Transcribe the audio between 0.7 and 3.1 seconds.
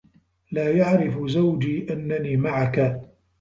يعرف زوجي أنّني معك.